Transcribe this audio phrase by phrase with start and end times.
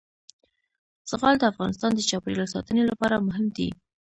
[1.09, 3.69] زغال د افغانستان د چاپیریال ساتنې لپاره مهم دي.